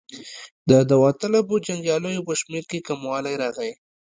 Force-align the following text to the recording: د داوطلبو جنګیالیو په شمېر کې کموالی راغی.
د 0.69 0.71
داوطلبو 0.89 1.55
جنګیالیو 1.67 2.25
په 2.27 2.33
شمېر 2.41 2.63
کې 2.71 2.85
کموالی 2.87 3.33
راغی. 3.41 3.71